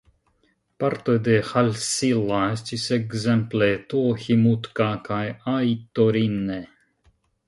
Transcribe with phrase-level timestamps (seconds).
[0.83, 5.21] Partoj de Halssila estas ekzemple Tuohimutka kaj
[5.53, 6.59] Aittorinne.